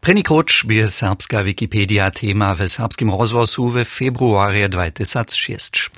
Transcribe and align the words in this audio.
Prvnikroč 0.00 0.64
by 0.64 0.90
serbska 0.90 1.44
Wikipedia 1.44 2.10
tema 2.10 2.54
w 2.54 2.68
serbskim 2.68 3.10
rozwosu 3.10 3.70
w 3.70 3.84
februarie 3.84 4.68
2006. 4.68 5.90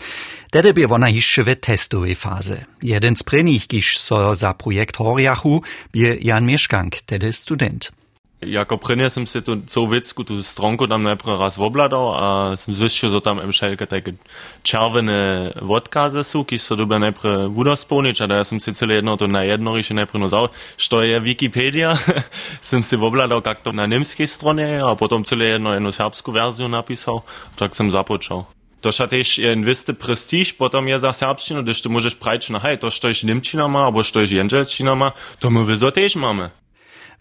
Tedy 0.50 0.74
by 0.74 0.88
ona 0.88 1.08
jeszcze 1.08 1.44
w 1.44 1.56
testowej 1.56 2.14
faze. 2.14 2.64
Jeden 2.82 3.16
z 3.16 3.22
prvních, 3.22 3.66
kiż 3.66 3.98
so 3.98 4.34
za 4.34 4.54
projekt 4.54 4.96
horiachu, 4.96 5.62
by 5.92 6.18
Jan 6.20 6.46
Mieszkank, 6.46 7.00
tedy 7.06 7.32
student. 7.32 7.97
Jako 8.38 8.78
prvne 8.78 9.10
som 9.10 9.26
si 9.26 9.42
tu 9.42 9.58
vecku, 9.90 10.22
tú 10.22 10.38
stronku 10.46 10.86
tam 10.86 11.02
najprv 11.02 11.42
raz 11.42 11.58
obladal 11.58 12.06
a 12.14 12.26
som 12.54 12.70
zistil, 12.70 13.10
že 13.10 13.18
tam 13.18 13.42
im 13.42 13.50
šelke 13.50 13.82
také 13.82 14.14
červené 14.62 15.50
odkazy 15.58 16.22
sú, 16.22 16.46
keď 16.46 16.58
sa 16.62 16.78
dobe 16.78 17.02
najprv 17.02 17.50
vudosplniť 17.50 18.16
a 18.22 18.24
da 18.30 18.34
ja 18.38 18.44
si 18.46 18.62
celé 18.62 19.02
jedno 19.02 19.18
to 19.18 19.26
na 19.26 19.42
jedno 19.42 19.74
riešenie 19.74 20.06
najprv 20.06 20.30
nazval, 20.30 20.54
što 20.78 21.02
je 21.02 21.18
Wikipedia, 21.18 21.98
som 22.62 22.86
si 22.86 22.94
obladal, 22.94 23.42
jak 23.42 23.58
to 23.58 23.74
na 23.74 23.90
nemskej 23.90 24.30
strone 24.30 24.78
je 24.78 24.86
a 24.86 24.94
potom 24.94 25.26
celé 25.26 25.58
jedno 25.58 25.74
jednu 25.74 25.90
serbskú 25.90 26.30
verziu 26.30 26.70
napísal, 26.70 27.26
tak 27.58 27.74
som 27.74 27.90
započal. 27.90 28.46
To 28.86 28.94
je 28.94 29.06
też 29.10 29.42
ein 29.42 29.66
wisty 29.66 29.90
prestiž, 29.90 30.54
potom 30.54 30.86
je 30.86 30.98
za 31.02 31.10
serbštinu, 31.10 31.66
když 31.66 31.82
ty 31.82 31.90
môžeš 31.90 32.14
prajč 32.14 32.54
na 32.54 32.62
hej, 32.62 32.78
to 32.78 32.94
što 32.94 33.10
je 33.10 33.26
Nemčina 33.26 33.66
má, 33.66 33.90
alebo 33.90 34.06
što 34.06 34.22
je 34.22 34.38
Jenželčina 34.38 34.94
má, 34.94 35.18
to 35.42 35.50
my 35.50 35.66
vyzo 35.66 35.90
tež 35.90 36.14
máme. 36.14 36.54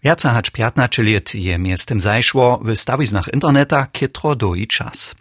Wiaca 0.04 0.32
hać 0.32 0.50
piatna 0.50 0.88
czyliet 0.88 1.34
je 1.34 1.58
miestem 1.58 2.00
zajszło 2.00 2.58
wystawić 2.62 3.10
nach 3.10 3.28
interneta, 3.34 3.86
kietro 3.92 4.36
doi 4.36 4.66
czas. 4.66 5.14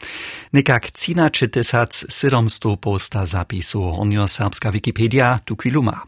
Nekak 0.53 0.91
cina 0.91 1.29
czy 1.29 1.49
tysac 1.49 2.05
posta 2.81 3.25
zapisu 3.25 4.01
onio 4.01 4.27
serbska 4.27 4.71
Wikipedia 4.71 5.39
tu 5.45 5.55
kwiluma. 5.55 6.03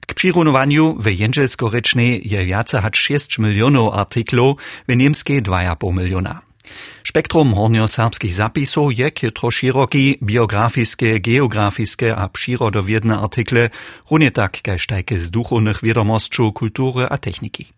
K 0.00 0.14
přirunovanju 0.14 0.96
v 0.98 1.06
jenželsko-rečnej 1.20 2.20
je 2.24 2.44
viaca 2.44 2.80
hač 2.80 2.96
6 2.98 3.38
miliónov 3.38 3.94
artiklo, 3.94 4.56
v 4.88 4.96
nemskej 4.96 5.42
2,5 5.42 5.92
milióna. 5.92 6.42
Spektrum 7.04 7.52
hornioserbskich 7.52 8.34
zapisov 8.34 8.92
je 8.92 9.10
kietro 9.10 9.50
široki, 9.50 10.18
biografické, 10.20 11.18
geografické 11.20 12.12
a 12.12 12.28
přírodoviedne 12.28 13.16
artikle, 13.16 13.70
runie 14.10 14.30
tak 14.30 14.58
kaž 14.60 14.86
tajke 14.86 15.18
z 15.18 15.30
a 17.10 17.16
techniki. 17.16 17.77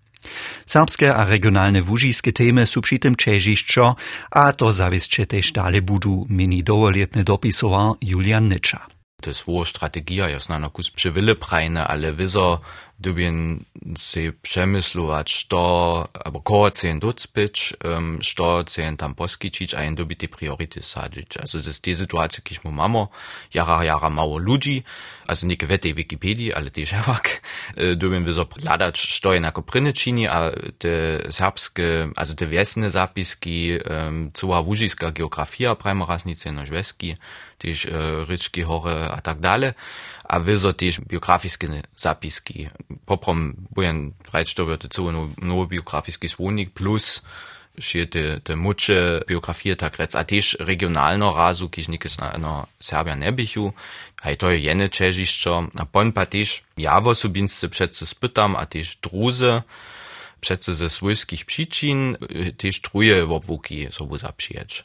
Serbske 0.67 1.09
a 1.13 1.25
regionalne 1.25 1.83
wužijske 1.83 2.33
teme 2.33 2.67
su 2.67 2.83
przy 2.83 2.99
tym 2.99 3.15
čežišćo, 3.15 3.95
a 4.31 4.53
to 4.53 4.73
zavisće 4.73 5.27
tež 5.27 5.53
dale 5.53 5.81
budu, 5.81 6.27
mini 6.29 6.63
dovoljetne 6.63 7.23
dopisoval 7.23 7.95
Julian 8.01 8.49
Nitscha. 8.49 8.87
To 9.21 9.31
jest 9.31 9.45
strategia, 9.67 10.29
jasna 10.29 10.59
na 10.59 10.69
kus 10.69 10.91
przewille 10.91 11.35
prajne, 11.35 11.85
ale 11.85 12.13
wieso 12.13 12.61
dubien 13.01 13.65
si 13.99 14.33
przemyslować, 14.43 15.47
to, 15.47 16.09
albo 16.25 16.41
koło 16.41 16.71
chcę 16.71 16.99
docpić, 16.99 17.75
um, 17.85 18.23
što 18.23 18.65
chcę 18.67 18.97
tam 18.97 19.15
poskičić, 19.15 19.75
a 19.75 19.83
jen 19.83 19.95
dobi 19.95 20.17
te 20.17 20.29
priority 20.29 20.83
sadzić. 20.83 21.37
Also, 21.37 21.59
to 21.61 21.69
jest 21.69 21.85
te 21.85 21.95
sytuacje, 21.95 22.41
kiż 22.45 22.65
mu 22.65 22.73
mamo, 22.73 23.09
jara, 23.55 23.85
jara 23.85 24.11
mało 24.11 24.39
ludzi, 24.39 24.83
also 25.27 25.47
nie 25.47 25.57
w 25.57 25.79
tej 25.79 25.95
Wikipedii, 25.95 26.55
ale 26.55 26.71
też 26.71 26.93
ewak, 26.93 27.41
dubien 27.97 28.25
wieso 28.25 28.47
ladać, 28.65 29.01
što 29.01 29.33
je 29.33 29.41
nako 29.41 29.63
prynečini, 29.63 30.29
a 30.29 30.51
te 30.79 31.23
serbskie, 31.31 32.09
also 32.17 32.35
te 32.35 32.47
wiesne 32.47 32.91
zapiski, 32.91 33.79
um, 33.91 34.31
cała 34.33 34.63
wužiska 34.63 35.11
geografia, 35.11 35.75
prajmo 35.75 36.07
raznice, 36.07 36.53
no 36.53 36.67
żweski, 36.67 37.17
też 37.61 37.87
uh, 37.87 37.93
ryczki, 38.29 38.63
hory, 38.63 39.13
a 39.13 39.21
tak 39.21 39.39
dalej, 39.41 39.73
a 40.25 40.41
wieso 40.41 40.73
też 40.73 41.01
biografiskie 41.01 41.83
zapiski, 41.97 42.69
poprom 43.07 43.55
bujen 43.71 44.13
reitstover 44.33 44.79
te 44.79 44.89
zu 44.89 45.13
no, 45.13 45.29
no 45.43 45.67
biografiski 45.67 46.29
słonik 46.29 46.73
plus 46.73 47.23
še 47.79 48.07
te, 48.11 48.23
te 48.45 48.57
muče 48.57 49.23
tak 49.79 49.97
rec, 49.97 50.15
a 50.15 50.25
tež 50.25 50.57
regionalno 50.61 51.33
razu, 51.33 51.69
kiž 51.69 51.89
nikis 51.89 52.19
na, 52.19 52.37
na 52.39 52.67
Serbia 52.81 53.15
ne 53.15 53.33
bichu, 53.33 53.73
a 54.23 54.37
to 54.37 54.51
je 54.51 54.65
jene 54.65 54.89
čežiščo, 54.89 55.71
a 55.79 55.85
pon 55.85 56.13
pa 56.13 56.27
tež 56.27 56.63
javo 56.77 57.15
subince 57.15 57.69
přece 57.69 58.07
spytam, 58.07 58.57
a 58.57 58.67
tež 58.67 58.99
druze, 59.03 59.63
přece 60.41 60.75
ze 60.75 60.89
svojských 60.89 61.45
příčin, 61.45 62.17
tež 62.57 62.81
truje 62.81 63.25
v 63.25 63.33
obvuki 63.33 63.89
sobu 63.91 64.19
zapřijeć. 64.19 64.85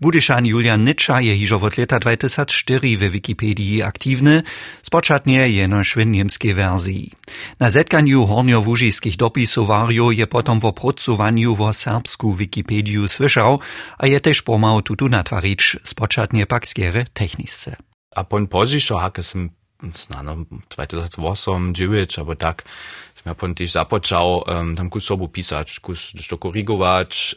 Budyszan 0.00 0.46
Julian 0.46 0.84
Nitscha 0.84 1.20
je 1.20 1.34
hižo 1.34 1.56
od 1.56 1.78
leta 1.78 1.98
2004 1.98 2.96
w 2.96 3.10
Wikipedii 3.10 3.82
aktywny, 3.82 4.42
spoczatnie 4.82 5.48
jenoż 5.48 5.94
w 5.96 6.06
niemskiej 6.06 6.54
wersji. 6.54 7.12
Na 7.60 7.70
zetkanju 7.70 8.26
hornio-wużijskich 8.26 9.16
dopisowarju 9.16 10.12
je 10.12 10.26
potom 10.26 10.60
w 10.60 10.64
opracowaniu 10.64 11.56
w 11.56 11.72
serbsku 11.72 12.34
Wikipediu 12.34 13.08
słyszał, 13.08 13.60
a 13.98 14.06
je 14.06 14.20
też 14.20 14.42
pomał 14.42 14.82
tutu 14.82 15.08
natwarić, 15.08 15.76
spoczatnie 15.84 16.46
pak 16.46 16.66
skiere 16.68 17.04
technisce. 17.12 17.76
A 18.16 18.24
pon 18.24 18.46
pożiszo 18.46 18.98
hake 18.98 19.22
sem 19.22 19.50
znano 19.94 20.36
2008, 20.70 21.74
9, 21.74 22.18
aber 22.18 22.36
tak, 22.36 22.64
sem 23.14 23.22
ja 23.26 23.34
pon 23.34 23.54
też 23.54 23.70
započał 23.70 24.44
um, 24.46 24.76
tam 24.76 24.90
kus 24.90 25.04
sobu 25.04 25.28
pisać, 25.28 25.80
kus 25.80 26.12
to 26.28 26.38
korigować, 26.38 27.36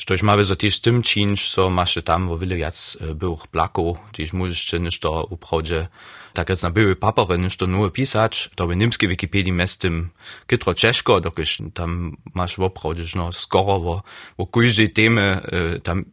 Štož 0.00 0.24
ma 0.24 0.32
so 0.40 0.56
tiež 0.56 0.80
tým 0.80 1.04
činč, 1.04 1.52
so 1.52 1.68
máš 1.68 2.00
tam 2.00 2.32
vo 2.32 2.40
veľa 2.40 2.56
viac 2.56 2.76
bych 3.20 3.52
plakov, 3.52 4.00
tiež 4.16 4.32
môžeš 4.32 4.80
než 4.80 4.96
to 4.96 5.28
upravde 5.28 5.92
tak 6.32 6.48
jak 6.48 6.62
na 6.62 6.70
były 6.70 6.96
papery, 6.96 7.38
niż 7.38 7.56
to 7.56 7.66
nur 7.66 7.92
pisać, 7.92 8.50
to 8.54 8.66
w 8.66 8.76
niemskiej 8.76 9.08
Wikipedii 9.08 9.52
mestem 9.52 10.10
kitro 10.46 10.74
czeszko, 10.74 11.20
dokiż 11.20 11.58
tam 11.74 12.16
masz 12.34 12.56
w 12.56 12.60
oprawdzie, 12.60 13.04
no, 13.16 13.32
skoro 13.32 13.80
wo, 13.80 14.02
wo 14.38 14.46
każdej 14.46 14.90
temy 14.92 15.40
tam 15.82 16.04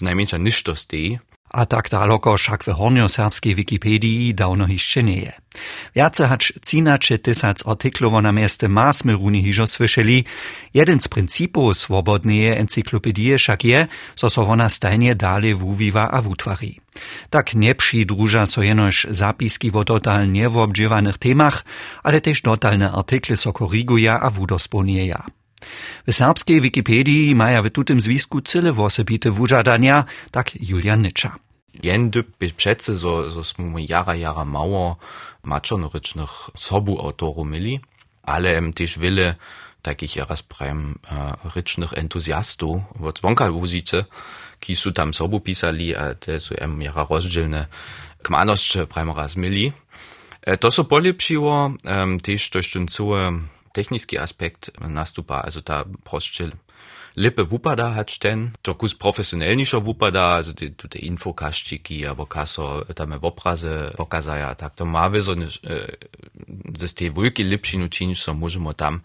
najmniejsza 0.00 0.38
niż 0.38 0.62
to 0.62 0.76
stoi. 0.76 1.18
A 1.50 1.66
tak 1.66 1.90
daleko 1.90 2.38
však 2.38 2.62
v 2.62 2.78
hornjo-serbskej 2.78 3.58
Wikipedii 3.58 4.34
dawno 4.34 4.70
jeszcze 4.70 5.02
nie 5.02 5.26
je. 5.26 5.32
Viace 5.98 6.30
hač 6.30 6.54
cinače 6.62 7.18
tysac 7.18 7.66
artiklov 7.66 8.22
na 8.22 8.30
mieste 8.30 8.70
má 8.70 8.94
sme 8.94 9.18
runi 9.18 9.42
hižo 9.42 9.66
slyšeli. 9.66 10.22
Jeden 10.70 11.02
z 11.02 11.10
principov 11.10 11.74
swobodnej 11.74 12.54
encyklopedie 12.54 13.34
však 13.34 13.60
je, 13.66 13.80
so 14.14 14.30
ona 14.46 14.70
stajnie 14.70 15.18
dalej 15.18 15.58
wuwiwa 15.58 16.06
a 16.06 16.22
wutwari. 16.22 16.78
Tak 17.30 17.54
nie 17.54 17.74
przydruża 17.74 18.46
so 18.46 18.62
jenoż 18.62 19.06
zapiski 19.10 19.70
o 19.74 19.84
total 19.84 20.30
niewobdziewanych 20.30 21.18
temach, 21.18 21.64
ale 22.02 22.20
też 22.20 22.42
totalne 22.42 22.90
artykle 22.94 23.36
so 23.36 23.52
koriguja 23.52 24.20
a 24.22 24.30
wudosponieja. 24.30 25.39
W 26.06 26.12
serbskiej 26.12 26.60
Wikipedii 26.60 27.34
maja 27.34 27.62
w 27.62 27.70
tutym 27.70 28.00
zwisku 28.00 28.40
cyle 28.40 28.72
wosebite 28.72 29.30
wużadania, 29.30 30.04
tak 30.30 30.62
Julian 30.68 31.02
Nitscha. 31.02 31.38
Jendy 31.82 32.24
by 32.38 32.50
přece, 32.56 32.98
so, 32.98 33.30
so 33.30 33.44
smo 33.44 33.78
jara, 33.78 34.14
jara 34.14 34.44
mało 34.44 34.96
maczonrycznych 35.42 36.30
sobu 36.56 37.00
autorów 37.00 37.46
mieli, 37.46 37.80
ale 38.22 38.56
em 38.56 38.72
też 38.72 38.98
wiele 38.98 39.34
takich 39.82 40.16
jaraz 40.16 40.42
prem 40.42 40.98
uh, 41.04 41.54
rycznych 41.56 41.92
entuzjastów 41.92 42.82
od 43.02 43.18
zwonka 43.18 43.50
wuzice, 43.50 44.04
ki 44.60 44.76
su 44.76 44.92
tam 44.92 45.14
sobu 45.14 45.40
pisali, 45.40 45.96
a 45.96 46.14
te 46.14 46.40
su 46.40 46.54
em 46.58 46.82
jara 46.82 47.06
rozdzielne 47.10 47.66
kmanosće 48.22 48.86
prem 48.86 49.10
raz 49.10 49.36
mieli. 49.36 49.72
E, 50.42 50.56
to 50.56 50.70
so 50.70 50.84
polepšiło, 50.84 51.72
um, 51.84 52.18
też 52.18 52.50
durch 52.50 52.72
ten 52.72 52.88
całe 53.70 53.72
technický 53.72 54.18
aspekt 54.18 54.70
nastupa, 54.80 55.40
also 55.40 55.62
ta 55.62 55.84
proste 56.04 56.50
lipe 57.16 57.44
wupada 57.44 57.90
hat 57.90 58.18
ten, 58.18 58.52
to 58.62 58.74
kus 58.74 58.94
profesjonelniejszo 58.94 59.80
wupada, 59.80 60.36
also 60.36 60.52
te, 60.52 60.70
te 60.70 60.98
infokaščiki, 60.98 62.06
abo 62.06 62.26
kaso 62.26 62.84
tam 62.94 63.18
w 63.18 63.24
obraze 63.24 63.92
pokazaja, 63.96 64.54
tak 64.54 64.74
to 64.74 64.84
ma 64.84 65.10
so 65.20 65.34
ne, 65.34 65.46
e, 65.46 65.96
z 66.76 66.94
te 66.94 67.10
wulki 67.10 67.42
lipšinu 67.42 67.88
činiš, 67.88 68.22
so 68.22 68.34
možemo 68.34 68.72
tam 68.72 69.02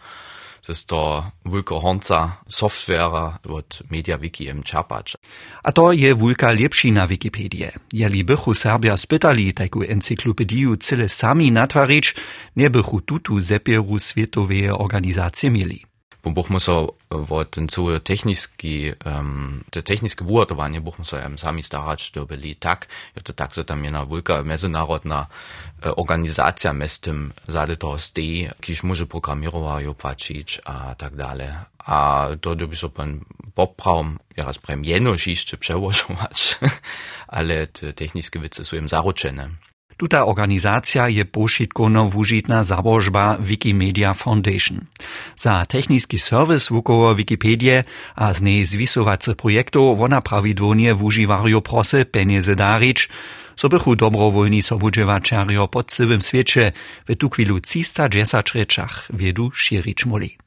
jest 0.69 0.87
to 0.87 1.31
wulka 1.45 1.75
honca 1.75 2.37
software 2.49 3.39
od 3.49 3.83
MediaWiki 3.91 4.45
im 4.45 4.63
czapacz. 4.63 5.17
A 5.63 5.71
to 5.71 5.91
je 5.91 6.15
wulka 6.15 6.51
lepší 6.51 6.91
na 6.91 7.07
Wikipedie. 7.07 7.71
Jeli 7.93 8.23
bychu 8.23 8.53
Serbia 8.55 8.97
spytali 8.97 9.53
taką 9.53 9.81
encyklopediju 9.81 10.77
cyle 10.77 11.09
sami 11.09 11.51
natwarić, 11.51 12.15
nie 12.55 12.69
bychu 12.69 13.01
tutu 13.01 13.41
zepieru 13.41 13.99
światowe 13.99 14.77
organizacje 14.77 15.51
mieli. 15.51 15.94
Bo 16.25 16.31
buchmo 16.31 16.59
so 16.59 16.93
wo 17.09 17.45
ten 17.45 17.67
cały 17.67 17.99
techniski, 17.99 18.91
um, 19.05 19.63
te 19.69 19.81
techniske 19.81 20.25
wuotowanie 20.25 20.81
buchmo 20.81 21.05
so 21.05 21.17
um, 21.17 21.37
sami 21.37 21.63
starać, 21.63 22.11
to 22.11 22.25
byli 22.25 22.55
tak, 22.55 22.87
ja 23.15 23.21
to 23.21 23.33
tak, 23.33 23.53
so 23.53 23.63
tam 23.63 23.83
jedna 23.83 24.05
wielka 24.05 24.43
międzynarodna 24.43 25.27
uh, 25.85 25.93
organizacja 25.95 26.73
z 26.87 26.99
tym 26.99 27.33
zady 27.47 27.77
toho 27.77 27.99
stej, 27.99 28.49
kiż 28.61 28.83
może 28.83 29.05
programirowają 29.05 29.93
płacić 29.93 30.61
a 30.65 30.95
tak 30.95 31.15
dalej. 31.15 31.49
A 31.85 32.27
to 32.41 32.55
by 32.55 32.75
so 32.75 32.89
pan 32.89 33.21
popraum, 33.53 34.19
ja 34.37 34.45
raz 34.45 34.57
prem 34.57 34.85
jeno 34.85 35.17
šišće 35.17 35.57
przełożować, 35.57 36.57
ale 37.37 37.67
te 37.67 37.93
techniske 37.93 38.39
wice 38.39 38.65
są 38.65 38.77
im 38.77 38.87
zaručene. 38.87 39.49
Tuta 39.97 40.25
organizacja 40.25 41.07
je 41.07 41.25
pošitkovno 41.25 42.09
wužitna 42.11 42.63
zabožba 42.63 43.37
Wikimedia 43.39 44.13
Foundation. 44.13 44.79
Za 45.37 45.65
techniski 45.65 46.17
serwis 46.17 46.69
wukoło 46.69 47.15
Wikipedie 47.15 47.83
a 48.15 48.33
z 48.33 48.41
nej 48.41 48.65
zwisowacych 48.65 49.35
projektów 49.35 50.01
ona 50.01 50.21
prawidłownie 50.21 50.95
wuživario 50.95 51.61
prosy 51.61 52.05
peniaze 52.05 52.55
darić, 52.55 53.09
so 53.55 53.69
bychu 53.69 53.95
dobrowolni 53.95 54.61
sobudźewačarjo 54.61 55.67
po 55.67 55.83
całym 55.83 56.21
świecie 56.21 56.71
w 57.07 57.15
tu 57.15 57.29
chwilu 57.29 57.59
310 57.59 58.55
rečach 58.55 59.07
wiedu 59.13 59.51
širić 59.51 60.05
moli. 60.05 60.37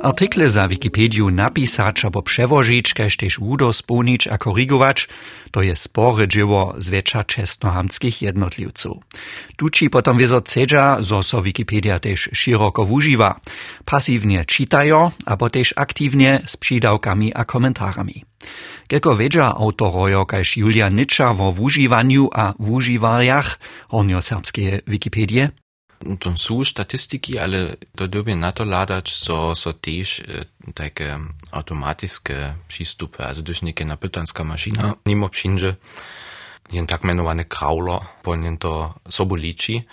Artikle 0.00 0.50
za 0.50 0.68
Wikipediu 0.68 1.30
napisać 1.30 2.04
albo 2.04 2.22
przewożyć, 2.22 2.94
kaž 2.94 3.16
też 3.16 3.38
udo 3.38 3.72
spłonić 3.72 4.28
a 4.28 4.38
korygować, 4.38 5.08
to 5.50 5.62
jest 5.62 5.82
spory 5.82 6.28
dzieło 6.28 6.74
zwecza 6.78 7.24
czesnohamskich 7.24 8.22
jednotliwców. 8.22 8.96
Tuci 9.56 9.90
potom 9.90 10.18
wiezo 10.18 10.40
cedza, 10.40 10.96
zo 11.00 11.22
so 11.22 11.42
Wikipedia 11.42 11.98
też 11.98 12.30
szeroko 12.32 12.82
używa. 12.82 13.40
Pasywnie 13.84 14.44
czytają, 14.44 15.10
albo 15.26 15.50
też 15.50 15.74
aktywnie 15.76 16.40
z 16.46 16.56
przydałkami 16.56 17.34
a 17.34 17.44
komentarami. 17.44 18.24
Kieko 18.88 19.16
wiedza 19.16 19.54
autorojo 19.54 20.26
kaž 20.26 20.56
Julia 20.56 20.88
Nitscha 20.88 21.34
wo 21.34 21.50
używaniu 21.50 22.28
a 22.32 22.54
używariach 22.58 23.58
hornio-serbskie 23.88 24.80
Wikipedie, 24.86 25.50
to 25.98 26.38
sú 26.38 26.62
štatistiky, 26.62 27.38
ale 27.38 27.76
to 27.98 28.06
dobie 28.06 28.38
na 28.38 28.54
to 28.54 28.62
ladać, 28.62 29.10
so, 29.10 29.54
so 29.58 29.74
tiež 29.74 30.22
e, 30.22 30.46
také 30.72 31.18
automatické 31.50 32.56
přístupy. 32.66 33.22
Also 33.22 33.42
když 33.42 33.66
nejaká 33.66 33.84
napytanská 33.84 34.42
mašina 34.46 34.94
nimo 35.06 35.28
přinže, 35.28 35.76
jen 36.72 36.86
tak 36.86 37.02
menované 37.02 37.44
crawler, 37.44 38.00
poň 38.22 38.56
to 38.58 38.94
sobu 39.08 39.34
líči, 39.34 39.84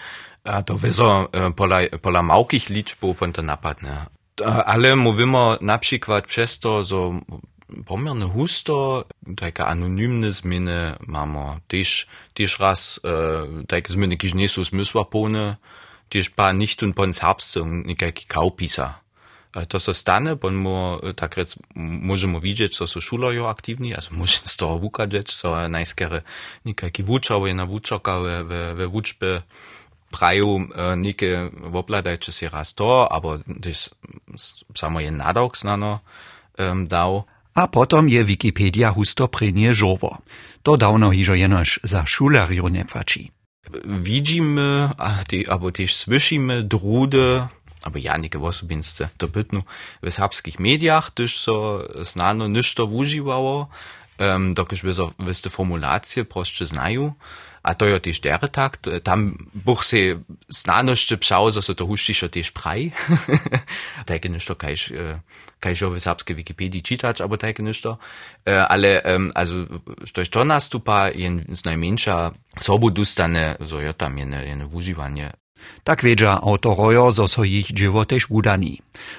a 0.46 0.62
to 0.62 0.78
wezo 0.78 1.28
e, 1.34 1.52
pola, 1.52 1.90
pola 2.02 2.22
małkich 2.22 2.70
liczbów 2.70 3.18
pon 3.18 3.34
to 3.34 3.42
napadne. 3.42 4.06
Ale 4.66 4.96
mówimy 4.96 5.58
na 5.62 5.78
przykład 5.78 6.26
przez 6.28 6.60
to, 6.60 6.84
że 6.84 7.20
pomierne 7.86 8.26
husto, 8.26 9.06
takie 9.36 9.66
anonimne 9.66 10.32
zmiany 10.32 10.96
mamy 11.08 11.60
też, 11.68 12.08
też 12.34 12.60
raz 12.60 13.00
e, 13.04 13.66
takie 13.68 13.94
zmiany, 13.94 14.18
które 14.18 14.34
nie 14.34 14.50
są 14.50 14.64
zmysłapone, 14.64 15.56
tiež 16.10 16.36
pa 16.36 16.52
nichtun 16.52 16.94
pon 16.94 17.14
srpstvom 17.14 17.86
nekaj 17.90 18.26
kaupisa. 18.28 19.02
To 19.56 19.80
so 19.80 19.96
stane, 19.96 20.36
pon 20.36 20.56
mu 20.60 21.00
eh, 21.00 21.14
takrat 21.16 21.56
možemo 21.76 22.40
vidjeti, 22.40 22.76
so 22.76 22.88
so 22.88 23.02
šulojo 23.02 23.48
aktivni, 23.48 23.96
also 23.96 24.12
možem 24.12 24.44
z 24.44 24.56
toho 24.58 24.76
vukadžeć, 24.78 25.32
so 25.32 25.56
najskere 25.56 26.24
nekaj 26.64 26.92
vučave, 27.08 27.54
navučoka 27.54 28.18
v, 28.20 28.44
v, 28.44 28.52
v 28.76 28.88
vučbe 28.92 29.42
praju 30.12 30.60
eh, 30.60 30.96
neke 30.96 31.50
vopladaj, 31.52 32.18
če 32.18 32.32
si 32.32 32.52
raz 32.52 32.76
to, 32.76 33.08
abo 33.08 33.40
tež 33.40 33.90
samo 34.76 35.00
je 35.00 35.12
nadavk 35.12 35.58
znano 35.58 36.00
um, 36.60 36.86
dal. 36.86 37.24
A 37.56 37.68
potom 37.72 38.08
je 38.12 38.20
Wikipedia 38.24 38.92
husto 38.92 39.28
prenje 39.32 39.72
žovo. 39.74 40.20
To 40.64 40.76
davno 40.76 41.12
hižo 41.16 41.40
jenož 41.40 41.80
za 41.84 42.04
šularjo 42.04 42.68
ne 42.68 42.84
fači. 42.84 43.35
Widzimy, 43.86 44.90
ty, 45.28 45.44
albo 45.50 45.72
też 45.72 45.96
słyszymy 45.96 46.64
drude, 46.64 47.48
aber 47.84 48.02
ja 48.02 48.18
nie 48.18 48.30
gewossobinste, 48.30 49.10
to 49.18 49.28
bytnu 49.28 49.64
w 50.04 50.12
serbskich 50.12 50.60
mediach, 50.60 51.12
też 51.12 51.40
so 51.40 51.88
znano 52.02 52.48
ništo 52.48 52.86
używało, 52.86 53.68
um, 54.20 54.54
so 54.94 55.14
wyste 55.20 55.50
formulacje 55.50 56.26
proste 56.26 56.66
znają, 56.66 57.14
a 57.64 57.74
to 57.76 57.86
je 57.86 58.00
też 58.00 58.20
der 58.20 58.50
tak, 58.50 58.78
tam 59.04 59.38
buch 59.54 59.86
se 59.86 59.98
znanošće 60.62 61.18
pšao, 61.18 61.52
so 61.66 61.74
to 61.74 61.86
huštišo 61.86 62.28
też 62.28 62.52
praj, 62.52 62.92
takie 64.06 64.30
ništo 64.30 64.56
kajž, 64.56 64.92
kajž 65.60 65.82
w 65.82 66.00
serbskiej 66.00 66.36
Wikipedii 66.36 66.82
czytać, 66.82 67.22
aber 67.22 67.40
takie 67.40 67.64
ništo, 67.64 67.98
ale 68.46 69.02
um, 69.06 69.32
also, 69.36 69.66
što 70.06 70.26
to 70.26 70.44
nastupa, 70.44 71.10
jen 71.16 71.46
z 71.54 71.66
najmniejsza 71.66 72.32
sobu 72.60 72.90
dostane, 72.90 73.56
so 73.66 73.80
je 73.80 73.94
tam 73.94 74.18
jene, 74.18 74.46
jene 74.48 74.66
używanie 74.66 75.32
tak 75.86 76.04
wiedza 76.04 76.42
autorojo, 76.42 77.12
zo 77.12 77.28
so 77.28 77.44
ich 77.44 77.72
dzieło 77.72 78.06
też. 78.06 78.28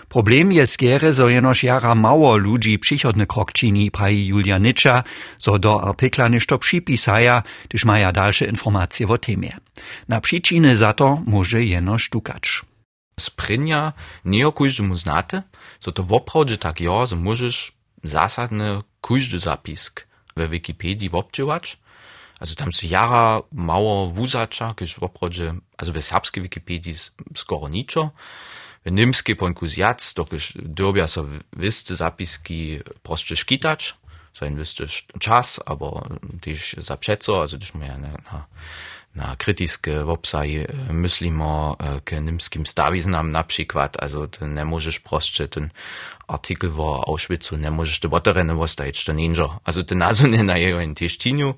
Problem 0.08 0.52
je 0.52 0.66
skiery, 0.66 1.12
zo 1.12 1.28
jenoż 1.28 1.62
jara 1.62 1.94
mało 1.94 2.36
ludzi 2.36 2.78
przychodny 2.78 3.26
krok 3.26 3.52
czyni, 3.52 3.90
praji 3.90 4.26
Julia 4.26 4.58
Nitscha, 4.58 5.04
zo 5.38 5.58
do 5.58 5.82
artykla 5.82 6.28
ništo 6.28 6.58
przypisaja, 6.58 7.42
gdyż 7.68 7.84
maja 7.84 8.12
dalsze 8.12 8.46
informacje 8.46 9.08
o 9.08 9.18
temie. 9.18 9.52
Na 10.08 10.20
przyczyny 10.20 10.76
za 10.76 10.92
to 10.92 11.22
może 11.26 11.64
jeno 11.64 11.98
sztukać. 11.98 12.62
Sprinja 13.20 13.92
nie 14.24 14.48
o 14.48 14.52
każdemu 14.52 14.96
znate, 14.96 15.42
zo 15.80 15.92
to 15.92 16.02
woprawdzie 16.02 16.58
tak 16.58 16.80
ja, 16.80 17.06
że 17.06 17.16
możesz 17.16 17.72
zasadny 18.04 18.82
każdy 19.00 19.38
zapisk 19.38 20.06
w 20.36 20.50
Wikipedii 20.50 21.08
wopczywać, 21.08 21.78
Also 22.40 22.54
tam 22.54 22.72
su 22.72 22.86
jara 22.86 23.42
mało 23.52 24.10
wuzacza, 24.10 24.74
kiż 24.74 24.94
w 24.94 25.02
oprodzie, 25.02 25.54
also 25.78 25.92
w 25.92 26.02
serbskiej 26.02 26.42
Wikipedii 26.42 26.94
skoro 27.36 27.68
niczo. 27.68 28.10
W 28.84 28.92
niemskiej 28.92 29.36
ponkus 29.36 29.76
jac, 29.76 30.14
to 30.14 30.24
kiż 30.24 30.52
dorbia 30.62 31.06
so 31.06 31.24
wiste 31.56 31.94
zapiski 31.94 32.78
proste 33.02 33.36
szkitać, 33.36 33.94
so 34.34 34.46
ein 34.46 34.56
wiste 34.56 34.84
czas, 35.20 35.60
aber 35.66 36.18
też 36.40 36.76
zaprzeczo, 36.78 37.40
also 37.40 37.58
też 37.58 37.74
moja 37.74 37.98
na, 37.98 38.08
na 38.08 38.46
na 39.16 39.36
kritiske 39.36 40.04
website 40.04 40.72
myslimo 40.92 41.76
k 42.04 42.20
nimskim 42.20 42.66
stawiznam 42.66 43.30
na 43.30 43.44
przykład, 43.44 44.02
also 44.02 44.28
ty 44.28 44.46
nie 44.46 44.64
możesz 44.64 45.00
proste 45.00 45.48
ten 45.48 45.70
artikel 46.28 46.70
w 46.70 46.80
Auschwitzu, 46.80 47.56
nie 47.56 47.70
możesz 47.70 48.00
te 48.00 48.08
boterene 48.08 48.54
wostać, 48.54 49.04
to 49.04 49.12
ninja. 49.12 49.58
Also 49.64 49.82
ten 49.82 49.98
nazo 49.98 50.26
nie 50.26 50.42
na 50.44 50.58
jego 50.58 50.80
intestiniu. 50.80 51.54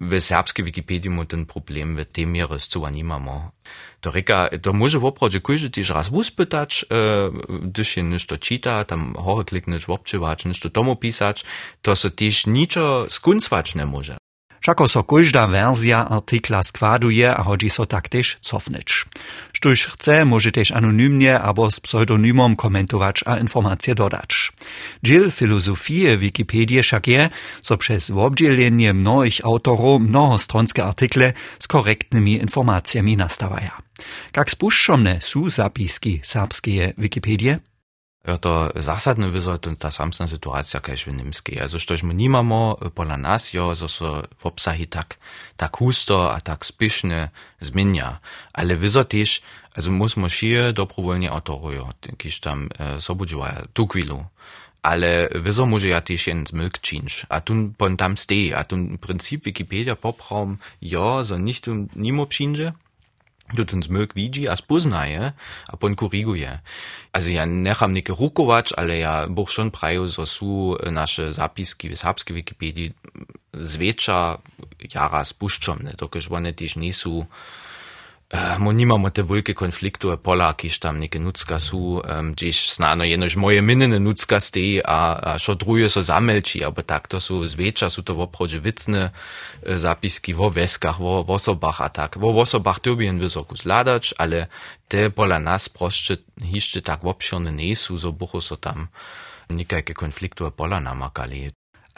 W 0.00 0.20
serbskiej 0.20 0.64
Wikipedii 0.64 1.10
mu 1.10 1.24
ten 1.24 1.46
problem 1.46 1.96
w 1.96 2.04
tym 2.04 2.36
jest 2.36 2.70
co 2.70 2.86
animamo. 2.86 3.50
To 4.00 4.10
reka, 4.10 4.50
to 4.62 4.72
może 4.72 4.98
w 4.98 5.04
oprodzie 5.04 5.40
każdy 5.40 5.70
też 5.70 5.90
raz 5.90 6.08
uspytać, 6.08 6.84
e, 6.90 7.30
gdyż 7.62 7.88
się 7.88 8.02
ništo 8.02 8.38
czyta, 8.38 8.84
tam 8.84 9.14
hore 9.14 9.44
kliknąć, 9.44 9.86
wopczywać, 9.86 10.44
ništo 10.44 10.70
tomu 10.70 10.96
pisać, 10.96 11.44
to 11.82 11.96
se 11.96 12.10
też 12.10 12.46
niczo 12.46 13.06
skuncwać 13.08 13.74
nie 13.74 13.86
może. 13.86 14.16
Všako 14.60 14.88
so 14.88 15.02
každá 15.02 15.46
verzja 15.48 16.04
artikla 16.04 16.60
składuje 16.62 17.24
a 17.24 17.40
hodzi 17.42 17.72
so 17.72 17.88
taktež 17.88 18.36
cofnič. 18.44 19.08
Štuž 19.56 19.86
chce, 19.96 20.24
może 20.24 20.52
też 20.52 20.72
anonymnie 20.72 21.40
albo 21.40 21.70
z 21.70 21.80
pseudonymom 21.80 22.56
komentować 22.56 23.24
a 23.26 23.40
informacje 23.40 23.94
dodać. 23.94 24.52
Dziel 25.02 25.30
filozofie 25.30 26.18
Wikipedii 26.18 26.82
však 26.82 27.08
je, 27.08 27.30
so 27.62 27.76
przez 27.76 28.10
obdzielenie 28.10 28.92
mnohých 28.92 29.40
autorów 29.44 30.02
mnohostronske 30.02 30.84
artikle 30.84 31.32
z 31.58 31.66
korektnymi 31.68 32.32
informacjami 32.40 33.16
nastawaja. 33.16 33.78
Jak 34.36 34.50
spuszczone 34.50 35.20
są 35.20 35.50
zapiski 35.50 36.20
serbskie? 36.22 36.92
To 38.24 38.36
to 39.58 39.70
ta 39.76 39.90
samsna 39.90 40.28
sytuacja 40.28 40.80
kaž 40.80 41.08
w 41.08 41.16
niemskiej. 41.16 41.56
Also 41.60 41.78
štož 41.80 42.02
my 42.04 42.14
nimamo 42.14 42.76
pola 42.94 43.16
nas, 43.16 43.54
jo, 43.56 43.72
so 43.74 43.88
so 43.88 44.22
w 44.38 44.46
obsahi 44.46 44.86
tak, 44.86 45.16
tak 45.56 45.76
husto 45.76 46.28
a 46.28 46.40
tak 46.40 46.64
spišne 46.64 47.32
zmienia. 47.60 48.20
Ale 48.52 48.76
wyzo 48.76 49.04
też, 49.04 49.40
also 49.76 49.90
musimo 49.90 50.28
šije 50.28 50.72
dobrovoljnie 50.72 51.30
autorujo, 51.32 51.96
kiž 52.16 52.40
tam 52.40 52.68
e, 52.78 53.00
sobudživaja 53.00 53.72
tu 53.72 53.86
kvilu. 53.86 54.24
ale 54.82 55.28
wieso 55.34 55.66
może 55.66 55.88
ja 55.88 56.00
też 56.00 56.26
jen 56.26 56.46
zmylk 56.46 56.78
czynć, 56.78 57.26
a 57.28 57.40
tun 57.40 57.74
pon 57.74 57.96
tam 57.96 58.14
a 58.56 58.64
tun 58.64 58.98
Prinzip 58.98 59.44
Wikipedia 59.44 59.96
popraum, 59.96 60.58
ja, 60.80 61.24
so 61.24 61.38
nicht 61.38 61.64
tun 61.64 61.88
nimo 61.96 62.26
przyjdzie, 62.26 62.72
ten 63.66 63.82
zmyk 63.82 64.14
widzi, 64.14 64.48
a 64.48 64.56
spoznaje, 64.56 65.32
a 65.68 65.76
pon 65.76 65.94
koriguje. 65.96 66.58
Also 67.12 67.30
ja 67.30 67.46
necham 67.46 67.92
neke 67.92 68.12
rukować, 68.12 68.72
ale 68.72 68.98
ja 68.98 69.26
buch 69.26 69.50
schon 69.50 69.70
praju, 69.70 70.08
su 70.08 70.76
nasze 70.90 71.32
zapiski 71.32 71.88
w 71.88 71.98
serbskiej 71.98 72.36
Wikipedii 72.36 72.92
zwiecza 73.54 74.38
jara 74.94 75.24
spuszczom, 75.24 75.78
ne, 75.82 75.92
dokeż 75.98 76.30
one 76.30 76.52
też 76.52 76.76
nie 76.76 76.92
su 76.92 77.26
Mo 78.58 78.70
nimamo 78.72 79.10
te 79.10 79.24
velike 79.26 79.56
konflikte, 79.58 80.14
pola, 80.22 80.52
ki 80.54 80.68
tam 80.78 81.00
neke 81.02 81.18
nucka 81.18 81.58
su, 81.58 81.98
um, 81.98 82.32
gdzieś 82.32 82.74
znano 82.76 83.04
jenož 83.04 83.36
moje 83.36 83.62
minene 83.62 83.98
nucka 83.98 84.38
stej, 84.40 84.82
a, 84.84 85.34
a 85.34 85.38
šo 85.38 85.54
druje 85.54 85.88
so 85.90 86.02
zamelči, 86.02 86.62
aber 86.64 86.86
tak 86.86 87.08
to 87.08 87.20
su 87.20 87.46
zveča, 87.46 87.90
su 87.90 88.02
to 88.02 88.14
voprođe 88.14 88.60
vicne 88.60 89.10
zapiski 89.66 90.32
vo 90.32 90.48
veskach, 90.48 91.00
vo 91.00 91.24
osobach 91.28 91.80
a 91.80 91.88
tak. 91.88 92.16
Vo 92.16 92.30
osobach 92.40 92.78
tobien 92.78 93.18
vysoku 93.18 93.58
zladač, 93.58 94.12
ale 94.18 94.46
te 94.88 95.10
pola 95.10 95.38
nas 95.38 95.68
prošće 95.68 96.16
hišće 96.42 96.80
tak 96.80 97.02
vopšone 97.02 97.50
ne 97.50 97.74
su, 97.74 97.98
so 97.98 98.12
bucho 98.12 98.40
so 98.40 98.56
tam 98.56 98.88
konflikte 99.94 100.50
pola 100.56 100.80
namakali. 100.80 101.50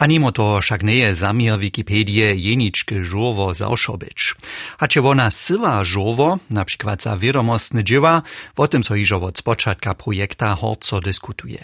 Animo 0.02 0.35
to 0.35 0.59
však 0.59 0.82
nie 0.82 0.99
je 0.99 1.14
zamier 1.14 1.62
Wikipedie 1.62 2.35
jeničke 2.35 3.06
žovo 3.06 3.54
zaušobič. 3.54 4.35
Hače 4.82 4.99
wona 4.99 5.30
sywa 5.30 5.87
žovo, 5.87 6.42
na 6.50 6.66
przykład 6.66 7.06
za 7.06 7.14
wiadomostne 7.14 7.87
dzieła, 7.87 8.23
o 8.56 8.66
tym 8.66 8.82
so 8.82 8.99
iżo 8.99 9.23
od 9.23 9.38
spočatka 9.38 9.94
projekta 9.94 10.59
horco 10.59 11.00
dyskutuje. 11.00 11.62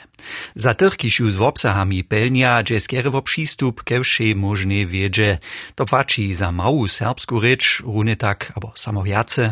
Za 0.54 0.75
tych, 0.75 0.97
kiż 0.97 1.18
już 1.18 1.33
z 1.35 1.40
obsahami 1.40 2.04
pelnia, 2.04 2.62
dże 2.62 2.80
skierowo 2.80 3.23
przystup 3.23 3.83
ke 3.83 3.99
všej 4.00 4.37
możnej 4.37 4.87
wiedzie, 4.87 5.38
to 5.75 5.87
płaci 5.87 6.35
za 6.35 6.52
mału 6.52 6.88
serbsku 6.88 7.40
rycz, 7.40 7.83
runy 7.83 8.16
tak, 8.16 8.52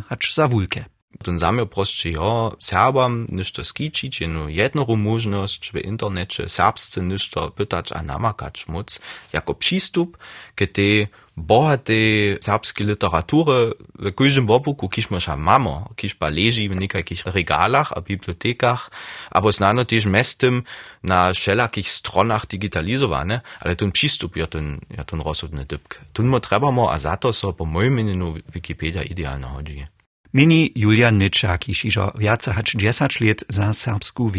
hacz 0.08 0.34
za 0.34 0.48
wulkę. 0.48 0.95
Ten 1.24 1.38
prošće, 1.70 2.10
jo, 2.10 2.52
Serbam 2.60 3.26
ništo 3.28 3.64
skičić, 3.64 4.20
jednu 4.20 4.48
jednoru 4.48 4.96
možnost 4.96 5.72
w 5.72 5.76
internecie 5.84 6.48
serbsce 6.48 7.02
ništo 7.02 7.50
pytać 7.50 7.92
a 7.92 8.02
namakać 8.02 8.68
moc, 8.68 9.00
jako 9.32 9.54
przystup 9.54 10.16
k 10.54 10.66
tej 10.66 11.08
bohatej 11.36 12.38
serbskiej 12.40 12.86
literatury 12.86 13.72
w 13.98 14.14
każdym 14.14 14.46
wobuku, 14.46 14.88
kiż 14.88 15.10
może 15.10 15.36
mamo, 15.36 15.88
kiż 15.96 16.14
pa 16.14 16.28
leży 16.28 16.68
w 16.68 16.76
niekakich 16.76 17.26
regalach 17.26 17.92
a 17.92 18.00
bibliotekach, 18.00 18.90
albo 19.30 19.52
znano 19.52 19.84
też 19.84 20.06
mestem 20.06 20.62
na 21.02 21.32
wszelakich 21.32 21.90
stronach 21.90 22.46
digitalizowane, 22.46 23.40
ale 23.60 23.76
ten 23.76 23.92
przystup 23.92 24.36
ja 24.36 24.46
ten, 24.46 24.80
ja 24.90 25.04
ten 25.04 25.20
rozsudny 25.20 25.64
dybk. 25.64 26.00
Tun 26.12 26.26
mo 26.26 26.40
trebamo, 26.40 26.92
a 26.92 26.98
za 26.98 27.16
to 27.16 27.32
so 27.32 27.52
po 27.52 27.64
moim 27.64 27.98
imieniu 27.98 28.34
Wikipedia 28.48 29.02
idealno 29.02 29.48
chodzi. 29.48 29.95
Mini 30.34 30.72
Julian 30.76 31.18
Nitschak, 31.18 31.68
iż 31.68 31.84
iżo 31.84 32.12
wiace 32.18 32.52
hacz 32.52 32.76
10 32.76 33.20
lat 33.20 33.44
za 33.48 33.74
serbsku 33.74 34.30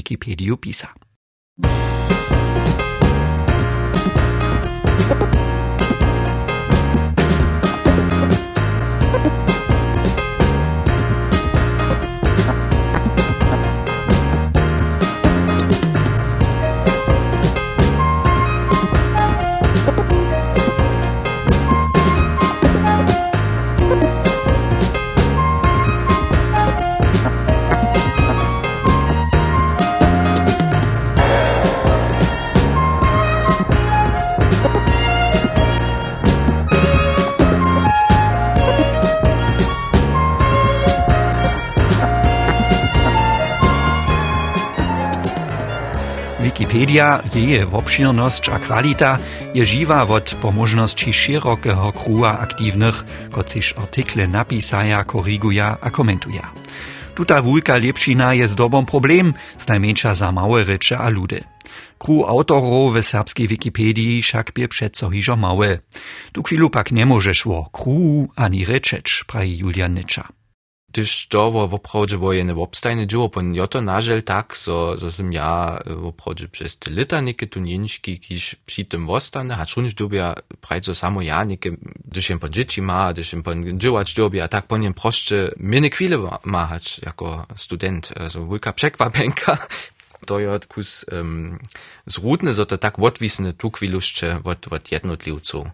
pisa. 0.57 0.93
Wikipedia, 46.97 47.21
jeje 47.29 47.61
obširnosť 47.61 48.43
a 48.49 48.57
kvalita 48.57 49.11
je 49.53 49.61
živa 49.61 50.01
od 50.01 50.33
pomožnosti 50.41 51.05
širokého 51.05 51.93
kruha 51.93 52.41
aktívnych, 52.41 53.05
kociž 53.29 53.77
artikle 53.77 54.25
napisaja, 54.25 55.05
koriguja 55.05 55.77
a 55.77 55.93
komentuja. 55.93 56.49
Tuta 57.13 57.37
wulka 57.45 57.77
lepšina 57.77 58.33
je 58.41 58.49
zdobom 58.49 58.89
problem, 58.89 59.37
znajmenša 59.61 60.17
za 60.17 60.33
małe 60.33 60.65
reče 60.65 60.97
a. 60.97 61.13
Kru 62.01 62.25
autorov 62.25 62.97
w 62.97 63.05
serbskiej 63.05 63.45
Wikipedii 63.45 64.25
však 64.25 64.57
bie 64.57 64.65
hižo 64.65 65.37
małe. 65.37 65.85
Tu 66.33 66.41
chwilu 66.41 66.73
pak 66.73 66.89
nie 66.89 67.05
możesz 67.05 67.45
wo 67.45 67.69
kru 67.69 68.25
ani 68.35 68.65
rečeć, 68.65 69.23
praji 69.29 69.57
Julian 69.57 69.93
Nitscha. 69.93 70.36
Tyž 70.97 71.27
to 71.29 71.51
wo 71.51 71.67
woprawdźe 71.67 72.17
wo 72.17 72.33
jene 72.33 72.53
wobstajne 72.53 73.07
dzieło, 73.07 73.29
pon 73.29 73.55
joto 73.55 73.81
nażel 73.81 74.23
tak, 74.23 74.57
so, 74.57 74.97
so 74.97 75.11
som 75.11 75.33
ja 75.33 75.79
woprawdźe 75.85 76.47
przez 76.47 76.77
te 76.77 76.89
lita 76.91 77.21
neke 77.21 77.47
tu 77.47 77.59
nieniczki, 77.59 78.19
kiż 78.19 78.55
przy 78.65 78.85
tym 78.85 79.05
wostane, 79.05 79.57
a 79.57 79.65
czunisz 79.65 79.93
dobia 79.93 80.35
prajco 80.61 80.95
samo 80.95 81.21
ja 81.21 81.45
neke, 81.45 81.69
gdyż 82.05 82.29
jem 82.29 82.39
pon 82.39 82.51
dzieci 82.53 82.81
ma, 82.81 83.13
gdyż 83.13 83.33
jem 83.33 83.43
pon 83.43 83.79
dziełać 83.79 84.13
dobia, 84.13 84.43
a 84.43 84.47
tak 84.47 84.67
pon 84.67 84.83
jem 84.83 84.93
proszcze 84.93 85.51
miene 85.57 85.89
chwile 85.89 86.17
ma 86.45 86.65
hać 86.65 87.01
jako 87.05 87.45
student, 87.55 88.13
also 88.15 88.41
wulka 88.41 88.73
przekwapenka, 88.73 89.57
to 90.27 90.39
je 90.39 90.59
kus 90.67 91.05
um, 91.11 91.59
zrudne, 92.05 92.53
so 92.53 92.65
to 92.65 92.77
tak 92.77 92.99
odwisne 92.99 93.53
tu 93.53 93.71
chwiluszcze 93.71 94.41
od, 94.43 94.67
od 94.73 94.91
jednotlivców. 94.91 95.67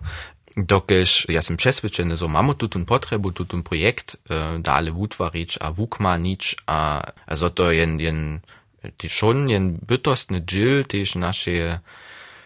Dokež 0.54 1.26
ja 1.34 1.42
sam 1.42 1.58
přesvedčen, 1.58 2.14
so 2.14 2.30
mamo 2.30 2.54
tutun 2.54 2.86
potrebu, 2.86 3.34
tutun 3.34 3.66
projekt, 3.66 4.22
uh, 4.30 4.62
dale 4.62 4.94
wutvarič 4.94 5.58
a 5.58 5.74
wukma 5.74 6.14
nič, 6.18 6.56
a 6.70 7.02
also 7.26 7.50
to 7.50 7.72
jen, 7.74 7.98
jen, 7.98 8.42
ti 8.98 9.10
schon 9.10 9.50
jen 9.50 9.82
bytostny 9.82 10.46
dżil, 10.46 10.86
też 10.86 11.16
nasze, 11.16 11.80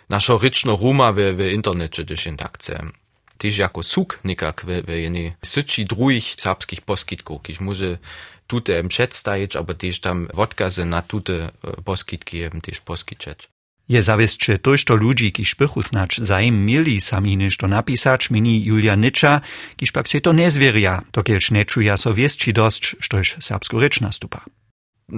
nasza 0.09 0.37
ryczno 0.39 0.79
ruma 0.79 1.11
w, 1.11 1.19
w 1.35 1.51
internecie, 1.51 2.05
też 2.05 2.25
jen 2.25 2.37
tak 2.37 2.57
chcę. 2.57 2.95
Też 3.37 3.57
jako 3.57 3.83
suk 3.83 4.19
nikak 4.23 4.65
w, 4.65 4.85
w 4.85 4.89
jeni 4.89 5.33
syci 5.45 5.85
drugich 5.85 6.35
serbskich 6.39 6.81
poskitków, 6.81 7.43
kiż 7.43 7.59
może 7.59 7.97
tute 8.47 8.83
przedstawić, 8.83 9.55
aber 9.55 9.77
też 9.77 9.99
tam 9.99 10.27
wodkazy 10.33 10.85
na 10.85 11.01
tute 11.01 11.51
poskitki 11.85 12.43
eben 12.43 12.61
też 12.61 12.81
poskiczeć. 12.81 13.49
Je 13.88 14.01
zawiesće 14.01 14.58
tojšto 14.58 14.96
ludzi, 14.96 15.32
kiž 15.32 15.56
pychu 15.56 15.82
snacz 15.82 16.20
zaim 16.20 16.56
mieli 16.65 17.00
sami 17.00 17.36
nešto 17.36 17.67
napisać, 17.67 18.29
mini 18.29 18.62
Julia 18.65 18.96
Nitscha, 18.96 19.39
kiž 19.75 19.91
pak 19.91 20.08
se 20.08 20.20
to 20.20 20.34
nezvierja, 20.34 21.01
dokielž 21.13 21.51
nečuja 21.51 21.98
so 21.98 22.12
wiesči 22.12 22.51
dosť, 22.51 23.00
štož 23.00 23.39
serbsku 23.39 23.79
reč 23.79 24.00
nastupa. 24.03 24.44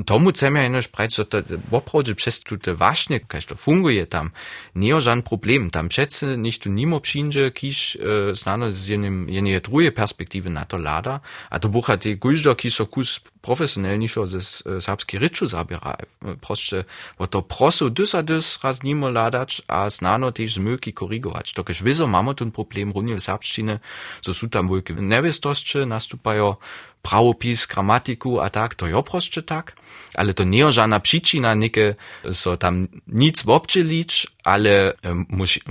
Tomu 0.06 0.30
chcem 0.30 0.56
ja 0.56 0.66
ino 0.66 0.82
sprać, 0.82 1.16
że 1.16 1.26
to 1.26 1.38
woprawdzie 1.70 2.16
przez 2.16 2.44
te 2.62 2.76
właśnie, 2.76 3.20
każ 3.20 3.46
to 3.46 3.56
funguje 3.56 4.08
tam, 4.08 4.32
nie 4.76 5.02
żaden 5.02 5.22
problem. 5.22 5.70
Tam 5.70 5.90
przece 5.90 6.38
nicht 6.38 6.64
tu 6.64 6.70
nimo 6.70 7.00
przyjdzie, 7.02 7.52
kiż 7.52 7.96
e, 7.96 8.36
znano 8.36 8.72
z 8.72 8.88
jednym, 8.88 9.30
jednej 9.30 9.62
drugiej 9.62 9.92
perspektywy 9.92 10.50
na 10.50 10.66
to 10.66 10.78
lada, 10.78 11.20
a 11.50 11.60
to 11.60 11.70
bucha 11.70 11.98
te 11.98 12.16
guźdo, 12.16 12.56
kiż 12.56 12.76
so 12.76 12.86
kus 12.86 13.22
profesjonalniejszo 13.42 14.28
ze 14.28 14.38
e, 14.38 14.82
serbskiej 14.82 15.20
ryczu 15.20 15.48
zabiera. 15.48 15.98
Proste, 16.42 16.84
bo 17.18 17.28
to 17.28 17.42
prosu 17.42 17.90
dys 17.90 18.16
a 18.16 18.24
dys 18.24 18.60
raz 18.64 18.84
nimo 18.84 19.10
ladać, 19.10 19.62
a 19.68 19.90
znano 19.90 20.32
też 20.32 20.54
zmyki 20.54 20.94
korygować. 20.94 21.54
To 21.54 21.64
każ 21.64 21.84
wizo 21.84 22.08
mamy 22.08 22.36
ten 22.36 22.52
problem 22.52 22.92
runie 22.92 23.16
w 23.16 23.24
serbszczynie, 23.24 23.80
so 24.22 24.34
su 24.34 24.50
tam 24.50 24.68
wulke 24.68 24.94
newiestosće 24.94 25.86
nastupają, 25.86 26.56
prawopis, 27.02 27.68
gramatiku 27.68 28.40
a 28.40 28.50
tak, 28.50 28.76
to 28.76 29.04
proste 29.04 29.42
tak, 29.42 29.76
ale 30.16 30.34
to 30.34 30.44
nie 30.44 30.72
żadna 30.72 31.00
przyczyna, 31.00 31.56
nike 31.56 31.96
so 32.32 32.58
tam 32.58 32.88
nic 33.08 33.44
wobczylić, 33.44 34.28
ale 34.44 34.94
um, 35.04 35.26
musi, 35.30 35.62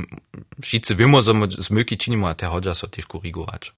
wszyscy 0.62 0.94
wiemy, 0.94 1.22
że 1.22 1.32
zmyki 1.58 1.96
czynimy, 1.96 2.26
a 2.26 2.34
te 2.34 2.46
chodza 2.46 2.74
so 2.74 2.88
też 2.88 3.06
korygować. 3.06 3.72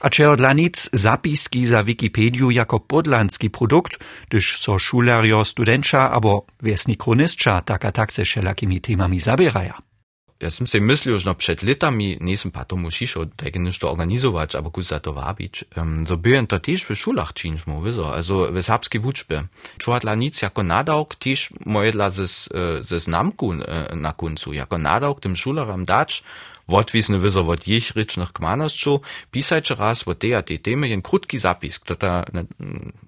A 0.00 0.10
če 0.10 0.36
dla 0.36 0.52
nic 0.52 0.90
zapiski 0.92 1.66
za 1.66 1.84
Wikipediu 1.84 2.50
jako 2.50 2.80
podlanski 2.80 3.50
produkt, 3.50 3.98
gdyż 4.28 4.58
so 4.58 4.78
šulerjo, 4.78 5.44
studenča 5.44 6.10
abo 6.10 6.46
wiesni 6.62 6.96
kronistča 6.96 7.60
tak 7.60 7.84
a 7.84 7.92
tak 7.92 8.12
se 8.12 8.24
všelakimi 8.24 8.80
temami 8.80 9.20
zabieraja. 9.20 9.91
Ja 10.42 10.50
sam 10.50 10.66
si 10.66 10.82
mislil, 10.82 11.22
že 11.22 11.30
no 11.30 11.38
pred 11.38 11.62
letami 11.62 12.18
nisem 12.18 12.50
pa 12.50 12.66
tomu 12.66 12.90
šišel, 12.90 13.30
da 13.38 13.46
je 13.46 13.62
nešto 13.62 13.86
organizovať, 13.86 14.58
alebo 14.58 14.74
kus 14.74 14.90
za 14.90 14.98
to 14.98 15.14
vábiť. 15.14 15.78
Um, 15.78 16.02
so 16.02 16.18
byłem 16.18 16.50
to 16.50 16.58
tiež 16.58 16.90
v 16.90 16.98
šulách 16.98 17.30
činžmo, 17.30 17.78
vizo, 17.78 18.10
also 18.10 18.50
v 18.50 18.58
serbskiej 18.58 18.98
wuczbie. 18.98 19.46
Čuhatla 19.78 20.18
nic 20.18 20.34
jako 20.34 20.66
nadawk 20.66 21.14
tiež 21.14 21.54
mojedla 21.62 22.10
ze, 22.10 22.26
ze 22.82 22.98
znamku 22.98 23.54
na 23.94 24.12
koncu, 24.12 24.50
jako 24.50 24.82
nadawk 24.82 25.22
tym 25.22 25.38
szularam 25.38 25.86
dać, 25.86 26.26
odvisno 26.66 27.18
vezo 27.18 27.42
od 27.42 27.68
jih 27.68 27.92
rečnih 27.94 28.32
kmanosču, 28.32 29.00
pisajče 29.30 29.74
raz 29.78 30.02
od 30.06 30.18
teja 30.18 30.42
te 30.42 30.58
teme 30.58 30.88
je 30.88 31.00
krutki 31.02 31.38
zapis, 31.38 31.78
kdo 31.84 31.94
ta 31.94 32.12
ne, 32.32 32.44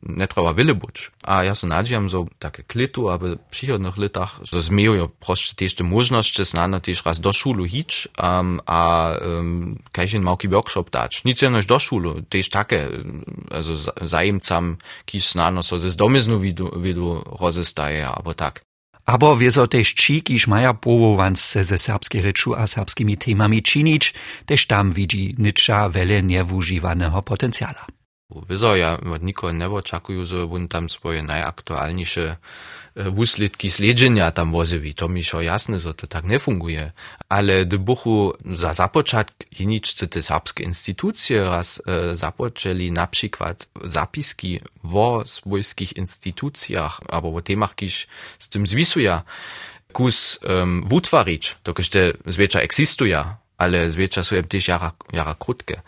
ne 0.02 0.26
treba 0.26 0.50
vele 0.50 0.74
buč. 0.74 1.10
A 1.22 1.42
jaz 1.42 1.62
se 1.62 1.66
nadžijam 1.66 2.08
za 2.08 2.24
take 2.38 2.62
klitu, 2.62 3.08
a 3.08 3.16
v 3.16 3.36
prihodnih 3.50 3.98
letah 3.98 4.38
zmejo 4.44 5.08
prošte 5.08 5.54
tešte 5.54 5.84
možnosti, 5.84 6.44
znano 6.44 6.80
tež 6.80 7.02
raz 7.06 7.20
do 7.20 7.32
šulu 7.32 7.64
hič, 7.64 8.08
um, 8.18 8.60
a 8.66 9.14
um, 9.18 9.78
kaj 9.92 10.14
še 10.14 10.20
en 10.20 10.26
malki 10.26 10.50
workshop 10.50 10.90
dač. 10.90 11.22
Nic 11.24 11.42
je 11.42 11.50
noč 11.50 11.70
do 11.70 11.78
šulu, 11.78 12.20
tež 12.28 12.50
take, 12.52 12.84
also 13.50 13.78
zajemcam, 14.02 14.76
ki 15.04 15.18
znano 15.18 15.62
so 15.62 15.78
ze 15.78 15.90
zdomeznu 15.94 16.38
vidu, 16.38 16.70
vidu 16.76 17.22
rozestaje, 17.40 18.04
abo 18.04 18.34
tak. 18.34 18.64
Abo 19.04 19.36
wieso 19.36 19.68
tež 19.68 19.92
či, 19.92 20.24
kiž 20.24 20.48
maja 20.48 20.72
połowance 20.72 21.64
ze 21.64 21.78
serbskiej 21.78 22.22
ryczu 22.24 22.56
a 22.56 22.64
serbskimi 22.66 23.16
temami 23.20 23.60
činić, 23.62 24.14
tež 24.48 24.66
tam 24.66 24.92
widzi 24.92 25.34
nicza 25.38 25.88
wele 25.88 26.22
niewużywanego 26.22 27.22
potencjala. 27.22 27.84
Wieso 28.48 28.76
ja 28.76 29.00
od 29.00 29.22
nikogo 29.22 29.52
nie 29.52 29.68
oczekuję, 29.68 30.26
że 30.26 30.44
on 30.44 30.68
tam 30.68 30.88
swoje 30.88 31.22
najaktualniejsze 31.22 32.36
wuslitki 32.96 33.70
sledzenia 33.70 34.30
tam 34.30 34.52
wozewi. 34.52 34.94
To 34.94 35.08
mi 35.08 35.24
šo 35.24 35.40
jasne, 35.40 35.78
że 35.78 35.94
to 35.94 36.06
tak 36.06 36.24
nie 36.24 36.38
funguje. 36.38 36.92
Ale 37.28 37.64
do 37.66 37.78
buchu 37.78 38.32
za 38.54 38.72
započatk 38.72 39.34
jeničce 39.60 40.06
te 40.06 40.22
serbskie 40.22 40.64
instytucje 40.64 41.44
raz 41.44 41.82
e, 41.86 42.16
zapoczęli 42.16 42.92
na 42.92 43.08
zapiski 43.84 44.60
o 44.92 45.22
swojskich 45.24 45.96
instytucjach, 45.96 47.00
albo 47.08 47.34
o 47.34 47.42
temach, 47.42 47.74
kiż 47.74 48.06
z 48.38 48.48
tym 48.48 48.66
zwisuje, 48.66 49.20
kus 49.92 50.38
um, 50.42 50.84
wutwarić, 50.86 51.56
to 51.62 51.74
kiedy 51.74 52.16
zwiecza 52.26 52.60
eksistuje, 52.60 53.24
ale 53.58 53.90
zwiecza 53.90 54.22
są 54.22 54.42
też 54.42 54.68
jara, 54.68 54.92
jara 55.12 55.34
krótkie. 55.34 55.82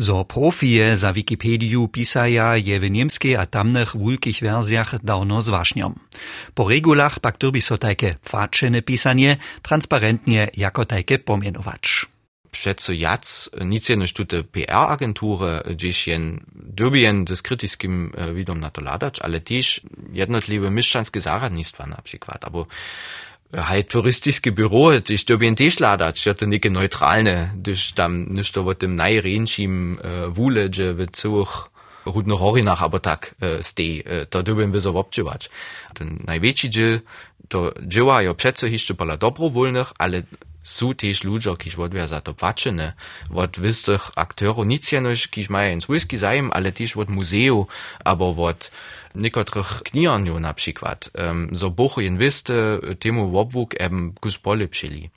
Zo 0.00 0.24
profije 0.24 0.96
za 0.96 1.12
Wikipediju 1.12 1.88
pisaja 1.88 2.56
je 2.56 2.78
w 2.80 2.90
niemskiej 2.90 3.36
a 3.36 3.46
wersjach 4.42 4.94
dawno 5.02 5.42
zwaśniom. 5.42 5.94
Po 6.54 6.68
regulach 6.68 7.18
pak 7.20 7.36
turbi 7.36 7.60
so 7.60 7.78
tajke 7.78 8.14
płaczene 8.22 8.82
pisanie 8.82 9.36
transparentnie 9.62 10.48
jako 10.56 10.84
tajke 10.84 11.18
pomienować. 11.18 12.06
Przeco 12.50 12.92
jac, 12.92 13.50
nic 13.64 13.88
jenoś 13.88 14.12
tute 14.12 14.44
PR-agentury, 14.44 15.62
gdzieś 15.70 16.06
jen 16.06 16.40
dybien 16.54 17.24
des 17.24 17.42
krytyskim 17.42 18.12
e, 18.16 18.34
widom 18.34 18.60
na 18.60 18.70
to 18.70 18.80
ladać, 18.80 19.20
ale 19.20 19.40
też 19.40 19.80
jednotliwe 20.12 20.70
mieszczanskie 20.70 21.20
zaradnictwa 21.20 21.86
na 21.86 22.02
przykład, 22.02 22.44
aber 23.52 23.68
halt 23.68 23.90
touristiske 23.90 24.52
Büro, 24.52 24.92
ich 24.92 25.26
glaube 25.26 25.46
in 25.46 25.56
też 25.56 25.80
ladać, 25.80 26.26
ja 26.26 26.34
to 26.34 26.46
neke 26.46 26.70
neutralne, 26.70 27.52
gdyż 27.56 27.92
tam 27.92 28.32
nicht 28.32 28.54
to 28.54 28.62
w 28.62 28.74
tym 28.74 28.94
najręczim 28.94 29.98
uh, 29.98 30.34
wule, 30.34 30.68
że 30.72 30.94
w 30.94 31.06
cuch 31.10 31.70
rudno 32.06 32.36
horinach, 32.36 32.82
aber 32.82 33.00
tak 33.00 33.34
uh, 33.40 33.62
stej, 33.62 34.02
uh, 34.02 34.28
to 34.30 34.42
dubiem 34.42 34.72
wyzo 34.72 34.90
obczywać. 34.90 35.50
Ten 35.94 36.24
największy 36.26 36.70
dziel 36.70 37.00
to 37.48 37.72
dzieła 37.82 38.22
jo 38.22 38.34
przeco 38.34 38.66
jeszcze 38.66 38.94
pola 38.94 39.16
dobrowolnych, 39.16 39.92
ale 39.98 40.22
sú 40.68 40.92
tiež 40.92 41.24
ľudia, 41.24 41.56
kiž 41.56 41.80
odvia 41.80 42.04
za 42.04 42.20
to 42.20 42.36
plačené, 42.36 42.92
od 43.32 43.56
vystých 43.56 44.12
aktérov, 44.12 44.68
nic 44.68 44.84
jenož, 44.84 45.32
kiž 45.32 45.48
majú 45.48 45.80
svojský 45.80 46.20
zájem, 46.20 46.52
ale 46.52 46.76
tiež 46.76 47.00
od 47.00 47.08
muzeu, 47.08 47.64
abo 48.04 48.36
od 48.36 48.68
niektorých 49.16 49.88
kniharňov 49.88 50.36
napríklad. 50.36 51.08
Um, 51.16 51.48
so 51.56 51.72
bochu 51.72 52.04
jen 52.04 52.20
viste, 52.20 52.84
temu 53.00 53.32
obvuk 53.32 53.72
eben 53.80 54.12
kus 54.20 54.36
polepšili. 54.36 55.08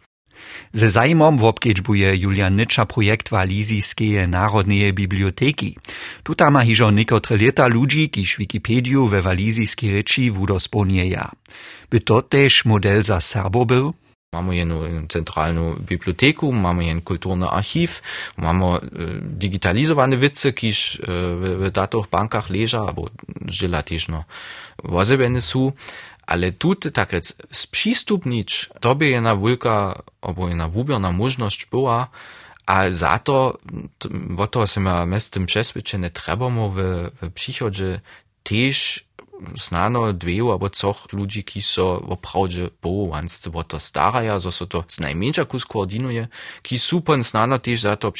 Ze 0.73 0.89
zajmom 0.89 1.37
wobkedźbuje 1.37 2.17
Julian 2.17 2.57
Nitscha 2.57 2.89
projekt 2.89 3.29
Walizijskeje 3.29 4.25
Narodneje 4.27 4.89
Biblioteki. 4.89 5.77
Tuta 6.23 6.49
ma 6.49 6.65
hižo 6.65 6.89
niekotre 6.89 7.37
leta 7.37 7.67
ludzi, 7.67 8.09
kiż 8.09 8.41
Wikipediu 8.41 9.05
we 9.05 9.21
walizijskiej 9.21 9.91
reči 9.93 10.31
wudosponieja. 10.31 11.29
By 11.91 11.99
to 11.99 12.21
też 12.21 12.65
model 12.65 13.03
za 13.03 13.21
Serbo 13.21 13.65
był? 13.65 13.93
Imamo 14.31 14.53
jednu 14.53 15.07
centralnu 15.09 15.75
biblioteku, 15.79 16.47
um 16.47 16.57
imamo 16.57 16.81
jedno 16.81 17.01
kulturno 17.03 17.49
arhiv, 17.51 17.91
imamo 18.37 18.77
e, 18.77 18.85
äh, 18.85 19.19
digitalizovane 19.21 20.15
vice, 20.15 20.53
ki 20.55 20.67
jih 20.67 20.79
äh, 20.79 21.11
e, 21.11 21.33
v, 21.35 21.55
v 21.59 21.71
datov 21.71 22.07
bankah 22.07 22.47
leža, 22.49 22.85
abo 22.87 23.09
žila 23.43 23.81
težno 23.81 24.23
vozebene 24.83 25.41
su, 25.41 25.73
ale 26.25 26.51
tudi 26.51 26.93
takrat 26.95 27.33
spšistupnič, 27.51 28.79
to 28.79 28.95
bi 28.95 29.11
ena 29.11 29.33
velika, 29.33 29.99
abo 30.21 30.47
ena 30.47 30.65
vubljena 30.65 31.11
možnost 31.11 31.67
bila, 31.67 32.07
a 32.65 32.91
zato, 32.91 33.59
v 34.07 34.47
to 34.47 34.63
sem 34.63 34.85
ja 34.85 35.03
mestem 35.05 35.43
česviče, 35.43 35.97
ne 35.97 36.09
trebamo 36.09 36.71
v, 36.71 37.11
v 37.19 37.29
prihodže 37.35 37.99
tež 38.47 39.03
znano 39.55 40.13
dveju 40.13 40.51
abo 40.51 40.69
coch 40.69 41.13
ludzi, 41.13 41.43
ki 41.43 41.61
so 41.61 42.01
opravdže 42.01 42.69
połovanstwo, 42.81 43.51
bo 43.51 43.63
to 43.63 43.79
staraja, 43.79 44.39
zo 44.39 44.51
so 44.51 44.65
to 44.65 44.83
z 44.87 44.99
najmniejsza 44.99 45.45
kus 45.45 45.65
koordinuje, 45.65 46.27
ki 46.61 46.79
su 46.79 47.01
pon 47.01 47.23
znano 47.23 47.59
też 47.59 47.81
za 47.81 47.95
to 47.95 48.11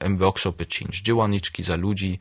em 0.00 0.18
workshopy 0.18 0.66
czynć, 0.66 1.02
działaniczki 1.02 1.62
za 1.62 1.76
ludzi, 1.76 2.18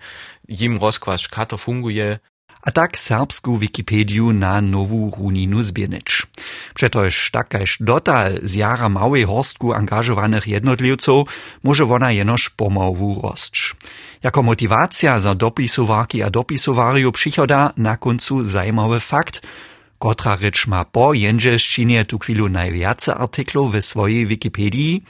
jim 0.48 0.78
rozkłasz, 0.78 1.28
to 1.48 1.58
funguje, 1.58 2.20
a 2.62 2.72
tak 2.72 2.98
serbsku 2.98 3.58
Wikipediu 3.58 4.34
na 4.34 4.62
nowu 4.62 5.12
runinu 5.18 5.62
zbienić. 5.62 6.28
Przetoż 6.74 7.32
takaż 7.32 7.78
dotal 7.80 8.40
z 8.44 8.54
jara 8.56 8.90
małej 8.90 9.24
horstku 9.24 9.74
angażowanych 9.74 10.48
jednotlivców 10.48 11.30
może 11.64 11.84
ona 11.84 12.12
jenoż 12.12 12.50
pomału 12.50 13.22
rosć. 13.24 13.76
Jako 14.24 14.44
motivacja 14.44 15.20
za 15.20 15.36
dopisowarki 15.36 16.24
a 16.24 16.30
dopisowariu 16.30 17.12
przychoda 17.12 17.74
na 17.78 17.98
końcu 17.98 18.44
zajmowy 18.44 19.00
fakt, 19.00 19.42
kotra 20.00 20.36
rycz 20.36 20.68
ma 20.68 20.86
po 20.86 21.14
jędrzeszczynie 21.14 22.06
tu 22.06 22.20
chwilu 22.20 22.50
najwiace 22.50 23.16
artyklów 23.16 23.74
w 23.74 23.82
swojej 23.82 24.28
Wikipedii, 24.28 25.04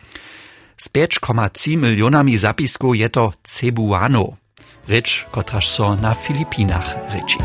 z 0.77 0.89
5,3 0.89 1.77
milionami 1.77 2.37
zapisków 2.37 2.97
je 2.97 3.09
to 3.09 3.33
cebuano– 3.43 4.33
rycz, 4.87 5.25
kotraż 5.31 5.69
so 5.69 5.95
na 5.95 6.13
Filipinach 6.13 6.95
ryczy. 7.13 7.37